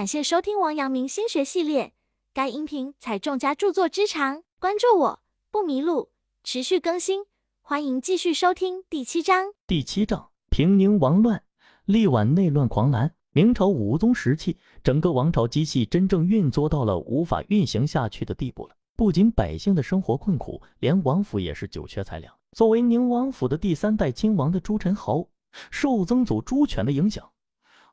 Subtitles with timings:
[0.00, 1.92] 感谢收听王阳明心学系列，
[2.32, 6.08] 该音频采众家著作之长，关注我不迷路，
[6.42, 7.26] 持续更新，
[7.60, 9.52] 欢迎继续收听第七章。
[9.66, 11.42] 第七章：平宁王乱，
[11.84, 13.14] 力挽内乱狂澜。
[13.32, 18.74] 明朝武宗时期，整个王朝机器真正运作到了无法运行下去的地步了。
[18.96, 22.34] 不仅百姓的生活困苦，连王府也是久缺财粮。
[22.52, 25.28] 作为宁王府的第三代亲王的朱宸濠，
[25.70, 27.30] 受曾祖朱权的影响，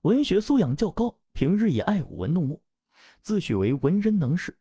[0.04, 2.62] 文学素养较高，平日也爱舞文弄墨，
[3.22, 4.58] 自诩为文人能士。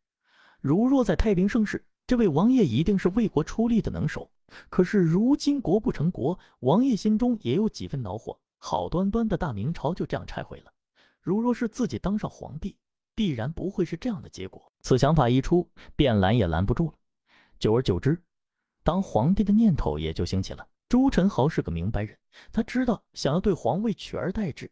[0.61, 4.31] 如若在太平盛世，这位王爷一定是为国出力的能手。
[4.69, 8.39] 可是如今国不成国，王爷心中也有几分恼火。
[8.59, 10.73] 好端端的大明朝就这样拆毁了。
[11.21, 12.77] 如若是自己当上皇帝，
[13.15, 14.73] 必然不会是这样的结果。
[14.81, 16.95] 此想法一出，便拦也拦不住了。
[17.59, 18.23] 久而久之，
[18.83, 20.67] 当皇帝的念头也就兴起了。
[20.89, 22.17] 朱宸濠是个明白人，
[22.53, 24.71] 他知道想要对皇位取而代之，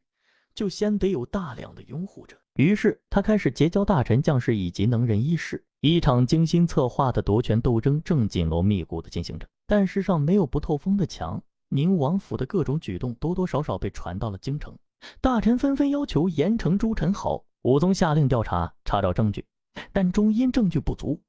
[0.54, 2.36] 就先得有大量的拥护者。
[2.54, 9.46] 于是他开始结交大臣、将士以及能人异士，一场精心策划的夺权斗争正紧锣密鼓地进行着。
[9.66, 11.42] 但世上没有不透风的墙。
[11.70, 14.76] 宁王府的各种举动多多少少被传到了京城，
[15.20, 17.42] 大臣纷纷要求严惩朱宸濠。
[17.62, 19.44] 武宗下令调查，查找证据，
[19.90, 21.20] 但终因证据不足，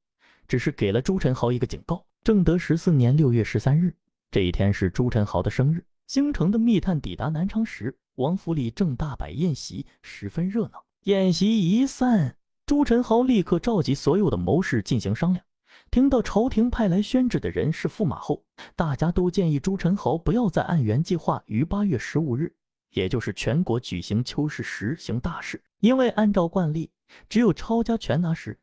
[0.48, 2.06] 只是给了朱宸濠一个警告。
[2.24, 3.96] 正德十四年六月十三日，
[4.30, 5.84] 这一天是朱宸濠的生日。
[6.06, 10.86] 京城的密探抵达南昌时，王府里正大摆宴席，十分热闹。
[11.04, 15.46] 宴席一散，朱宸濠立刻召集所有的谋士进行商量。
[15.92, 18.44] 听到朝廷派来宣旨的人是驸马后，
[18.76, 22.56] 大家都建议朱宸濠不要再按原计划于八月十五日，
[22.92, 26.90] 也就是全国举行秋试时行大事，因为按照惯例，
[27.28, 28.58] 只有抄家全拿时，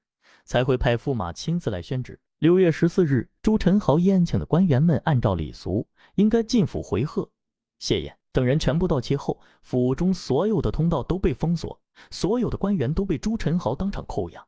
[0.46, 2.18] 才会派驸马亲自来宣旨。
[2.38, 7.30] 六月十四日，朱宸濠宴请的官员们按照礼俗，应该进府回贺、
[7.78, 8.16] 谢宴。
[8.32, 11.78] 等人全部到齐后，府中所有的通道都被封锁，
[12.10, 14.44] 所有的官员都被朱宸濠当场扣押。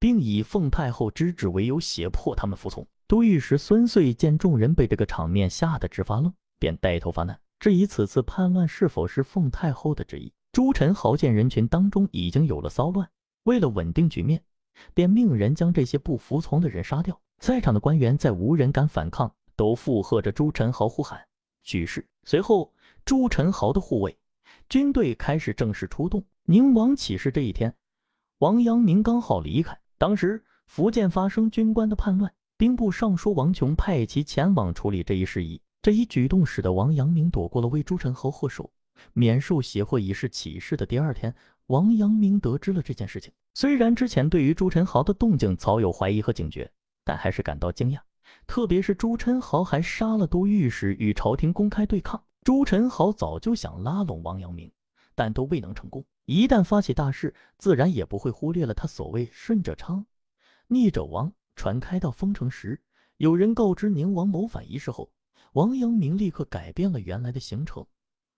[0.00, 2.86] 并以奉太后之旨为由胁迫他们服从。
[3.06, 10.32] 都御史孙遂见众人被这个场面吓得直发愣，便带头发难，质疑此次叛乱是否是奉太后的旨意。
[10.52, 13.08] 朱宸濠见人群当中已经有了骚乱，
[13.42, 14.42] 为了稳定局面，
[14.94, 17.20] 便命人将这些不服从的人杀掉。
[17.38, 21.20] 在场的官员再无人敢反抗，都附和着朱宸濠呼喊
[21.62, 22.08] 举事。
[22.24, 22.72] 随后，
[23.04, 24.18] 朱宸濠的护卫
[24.68, 26.24] 军队开始正式出动。
[26.44, 27.74] 宁王起事这一天，
[28.38, 29.78] 王阳明刚好离开。
[29.98, 35.60] 当时福建发生军官的叛乱，兵部尚书王琼派其前往处理这一事宜。
[35.82, 38.70] 这一举动使得王阳明躲过了为朱宸濠贺寿、
[39.12, 41.34] 免受胁迫一事起事的第二天。
[41.66, 46.70] 王阳明得知了这件事情，虽然之前对于朱宸濠的动静早有怀疑和警觉，
[47.04, 48.00] 但还是感到惊讶。
[48.46, 52.22] 特别是朱宸濠还杀了都御史，与朝廷公开对抗。
[52.42, 54.72] 朱宸濠早就想拉拢王阳明，
[55.14, 56.04] 但都未能成功。
[56.24, 60.06] 一旦发起大事，自然也不会忽略了他所谓“顺者昌，
[60.68, 61.32] 逆者亡”。
[61.56, 62.80] 传开到丰城时，
[63.18, 65.12] 有人告知宁王谋反一事后，
[65.52, 67.86] 王阳明立刻改变了原来的行程，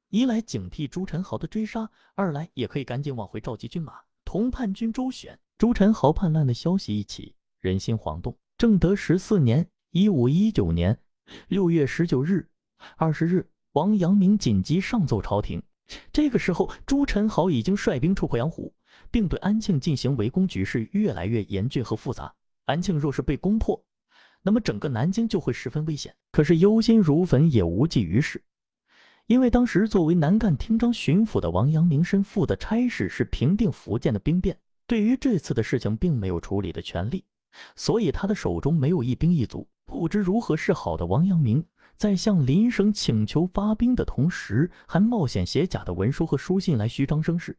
[0.08, 5.38] 一来警惕朱宸濠的追杀，二来也可以赶紧往回召集军马，同叛军周旋。
[5.56, 8.36] 朱宸濠叛乱的消息一起，人心惶动。
[8.58, 10.98] 正德十四年（一五一九年）
[11.46, 12.48] 六月十九日、
[12.96, 15.62] 二十日，王阳明紧急上奏朝廷。
[16.12, 18.72] 这个时候，朱宸濠已经率兵出鄱阳湖，
[19.10, 22.34] 并对安庆进行围攻，局势越来越严峻和复杂。
[22.66, 23.82] 安庆若是被攻破，
[24.42, 26.14] 那么整个南京就会十分危险。
[26.30, 28.42] 可是忧心如焚也无济于事，
[29.26, 34.56] 因为当时作为南赣厅章巡抚的王阳明身负的差事是平定福建的兵变，
[34.86, 37.24] 对于这次的事情并没有处理的权利，
[37.74, 41.64] 所以他的手中没有一兵一卒，不知如何是好的王阳明。
[42.02, 47.56] 在向邻省请求发兵的同时，还冒险写假的文书和书信来虚张声势，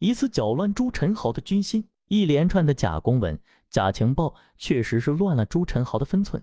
[0.00, 1.86] 以此搅乱朱宸濠的军心。
[2.08, 3.38] 一连串的假公文、
[3.70, 6.42] 假情报，确实是乱了朱宸濠的分寸，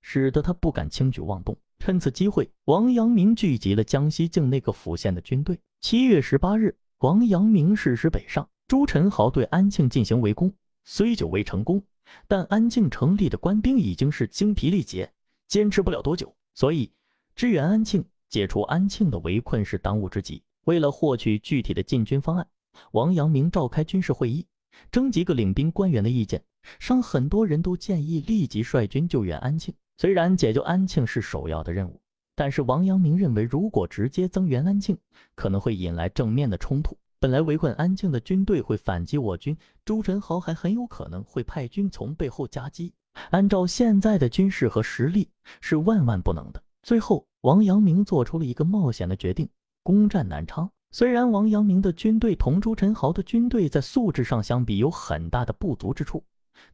[0.00, 1.54] 使得他不敢轻举妄动。
[1.78, 5.60] 趁此机会，王阳明聚集了江西境内各府县的军队。
[5.82, 10.50] 七月十八日，王阳明誓师北上，朱宸濠对安庆进行围攻，
[10.82, 11.84] 虽久未成功，
[12.26, 15.12] 但安庆城里的官兵已经是精疲力竭，
[15.46, 16.34] 坚持不了多久。
[16.56, 16.90] 所以，
[17.34, 20.42] 支援安庆、解除安庆的围困是当务之急。
[20.64, 22.48] 为了获取具体的进军方案，
[22.92, 24.46] 王阳明召开军事会议，
[24.90, 26.42] 征集各领兵官员的意见。
[26.78, 29.74] 上很多人都建议立即率军救援安庆。
[29.98, 32.00] 虽然解救安庆是首要的任务，
[32.34, 34.96] 但是王阳明认为，如果直接增援安庆，
[35.34, 36.96] 可能会引来正面的冲突。
[37.18, 39.54] 本来围困安庆的军队会反击我军，
[39.84, 42.94] 朱宸濠还很有可能会派军从背后夹击。
[43.30, 45.28] 按照现在的军事和实力，
[45.60, 46.62] 是万万不能的。
[46.82, 49.48] 最后，王阳明做出了一个冒险的决定，
[49.82, 50.70] 攻占南昌。
[50.92, 56.24] 虽然王阳明的军队同朱宸濠的军队在素质上相比有很大的不足之处，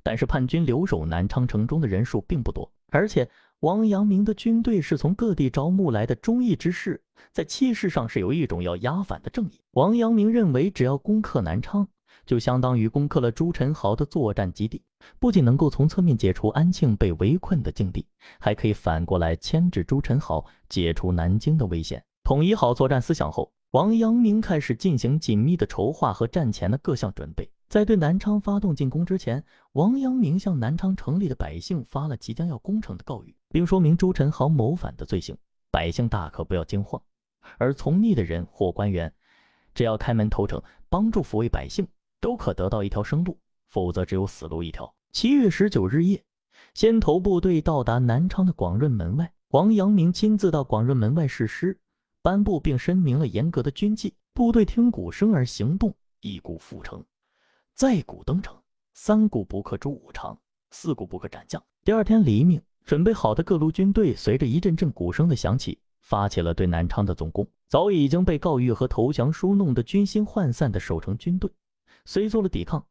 [0.02, 3.28] 但是叛军留守南昌城中的人数并不多，而且
[3.60, 7.02] 王阳明的军队是从各地招募来的忠义之士，
[7.32, 9.60] 在气势上是有一种要压反的正义。
[9.72, 11.88] 王阳明认为，只要攻克南昌，
[12.26, 14.82] 就相当于攻克了朱宸濠的作战基地，
[15.18, 18.06] 不仅能够从侧面解除安庆被围困的境地，
[18.38, 22.04] 还可以反过来牵制朱宸濠，解除南京的危险。
[22.24, 23.52] 统一好作战思想后。
[23.72, 27.50] 王阳明开始进行紧密的筹划和战前的各项准备。
[27.70, 35.34] 在对南昌发动进攻之前，王阳明向南昌城里的百姓发了即将要攻城的告谕，并说明朱宸濠谋反的罪行，
[35.70, 37.00] 百姓大可不要惊慌。
[37.56, 39.10] 而从逆的人或官员，
[39.72, 41.88] 只要开门投诚，帮助抚慰百姓，
[42.20, 43.32] 都可得到一条生路；
[43.72, 44.94] 否则，只有死路一条。
[45.12, 46.22] 七月十九日夜，
[46.74, 51.78] 先头部队到达南昌的广润门外，王阳明亲自到广润门外誓师。
[52.20, 57.02] 颁布并申明了严格的军纪，部队听鼓声而行动，一鼓复城，
[57.72, 58.54] 再鼓登城，
[58.92, 60.38] 三鼓不克诸武长，
[60.70, 61.60] 四鼓不克斩将。
[61.82, 67.48] 第二天黎明，准备好的各路军队随着一阵阵鼓声的响起，发起了对南昌的总攻。
[67.68, 71.50] 早已经被告谕和投降书弄得军心涣散的守城军队，
[72.04, 72.86] 虽做了抵抗，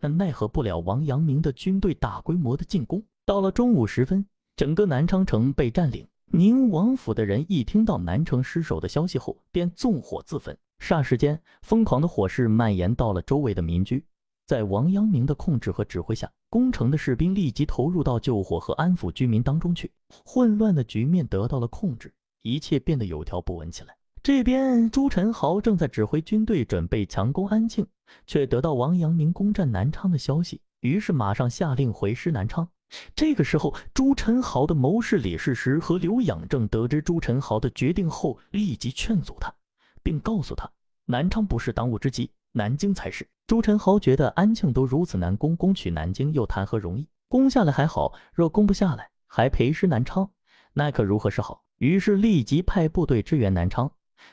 [0.00, 3.02] 但奈何不了王阳明的军队大规模的进攻。
[3.24, 4.24] 到了中午时分，
[4.56, 6.06] 整个南昌城被占领。
[6.26, 10.56] 宁王府的人一听到南城失守的消息后，便纵火自焚。
[10.80, 14.04] 霎时间，疯狂的火势蔓延到了周围的民居。
[14.46, 19.90] 在王阳明的控制和指挥下，攻城的士兵立即投入到救火和安抚居民当中去。
[20.24, 22.12] 混乱的局面得到了控制，
[22.42, 23.96] 一切变得有条不紊起来。
[24.26, 27.86] 这边，朱宸濠正在指挥军队准备强攻安庆，
[28.26, 32.68] 却得到王阳明攻占南昌的消息，于是马上下令回师南昌。
[33.14, 39.54] 这个时候，朱宸濠的谋士李世石和刘养正得知朱宸濠的决定后，立即劝阻他，
[40.02, 40.68] 并告诉他，
[41.04, 43.24] 南昌不是当务之急，南京才是。
[43.46, 47.08] 朱宸濠觉得安庆都如此难攻，攻取南京又谈何容易？
[47.28, 50.28] 攻下来还好，若攻不下来，还赔失南昌，
[50.72, 51.62] 那可如何是好？
[51.78, 53.88] 于是立即派部队支援南昌，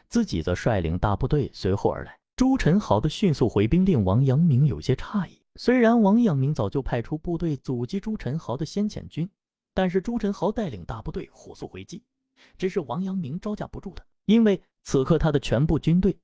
[0.08, 2.18] 自己则率领大部队随后而来。
[2.36, 5.40] 朱宸濠的迅速回兵令王阳明有些诧异。
[5.56, 9.30] 虽然王阳明早就派出部队阻击朱宸濠的先遣军，
[9.74, 12.04] 但是朱宸濠带领大部队火速回击，
[12.58, 16.18] 只是王阳明招架不住的，因为此刻他的全部军队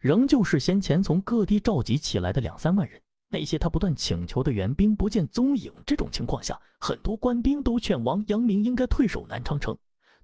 [0.00, 3.00] 仍旧是先前从各地召集起来的两三万人，
[3.30, 5.72] 那些他不断请求的援兵不见踪影。
[5.86, 9.74] 这种情况下，很多官兵都劝王阳明应该退守南昌城，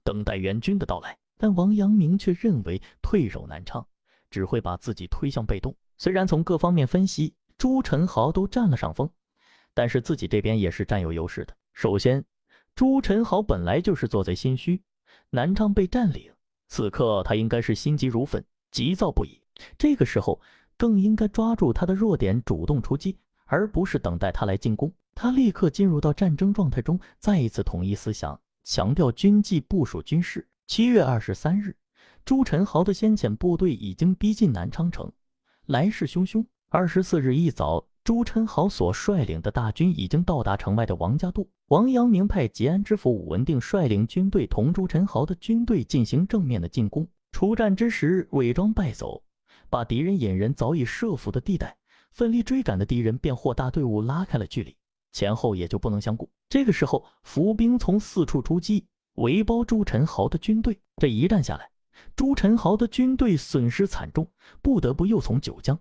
[0.05, 1.17] 等待援军的到来。
[1.41, 3.85] 但王阳明却认为退守南昌
[4.31, 5.75] 只会把自己推向被动。
[5.97, 9.11] 虽然从各方面分析，朱宸濠都占了上风，
[9.73, 11.57] 但是自己这边也是占有优势的。
[11.73, 12.23] 首先，
[12.75, 14.83] 朱宸濠本来就是做贼心虚，
[15.31, 16.31] 南昌被占领，
[16.69, 19.41] 此刻他应该是心急如焚，急躁不已。
[19.79, 20.39] 这个时候
[20.77, 23.17] 更应该抓住他的弱点，主动出击，
[23.47, 24.93] 而不是等待他来进攻。
[25.15, 30.47] 他立刻进入到战争状态中，再一次统一思想，强调军纪，部署军事。
[30.71, 31.75] 七月二十三日，
[32.25, 35.11] 朱宸濠的先遣部队已经逼近南昌城，
[35.67, 36.47] 来势汹汹。
[36.69, 41.51] 二十四日一早，朱宸濠所率领的大军已经到达城外的王家渡。
[41.71, 47.05] 王阳明派吉安知府武文定率领军队同朱宸濠的军队进行正面的进攻。
[47.33, 49.25] 出战之时，伪装败走，
[49.69, 51.77] 把敌人引人早已设伏的地带，
[52.13, 54.77] 奋力追赶的敌人便或大队伍拉开了距离，
[55.11, 56.31] 前后也就不能相顾。
[56.49, 60.79] 这个时候，伏兵从四处出击，围包朱宸濠的军队。
[60.97, 61.71] 这一战下来，
[62.15, 64.27] 朱宸濠的军队损失惨重，
[64.63, 65.79] 不得不又从九江。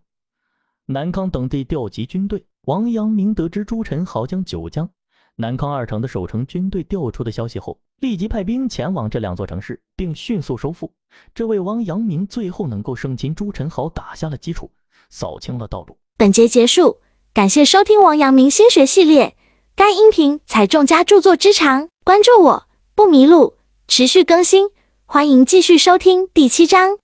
[0.86, 2.46] 南康等地调集军队。
[2.66, 4.88] 王阳明得知朱宸濠将九江、
[5.36, 10.92] 南康二城的守城军队调出的消息后，立即派兵前往这两座城市，并迅速收复。
[11.34, 14.70] 这为王阳明最后能够生擒朱宸濠打下了基础，
[15.10, 15.98] 扫清了道路。
[16.18, 17.00] 本节结束，
[17.34, 19.36] 感谢收听王阳明心学系列。
[19.76, 22.68] 该音频采众家著作之长，关注我
[23.00, 23.54] 不迷路，
[23.88, 24.72] 持续更新，
[25.06, 27.00] 欢迎继续收听第七章。